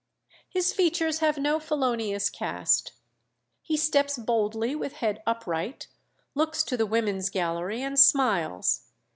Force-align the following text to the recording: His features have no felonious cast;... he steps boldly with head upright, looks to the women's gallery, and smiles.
His 0.49 0.73
features 0.73 1.19
have 1.19 1.37
no 1.37 1.59
felonious 1.59 2.31
cast;... 2.31 2.93
he 3.61 3.77
steps 3.77 4.17
boldly 4.17 4.73
with 4.75 4.93
head 4.93 5.21
upright, 5.27 5.85
looks 6.33 6.63
to 6.63 6.75
the 6.75 6.87
women's 6.87 7.29
gallery, 7.29 7.83
and 7.83 7.99
smiles. 7.99 8.87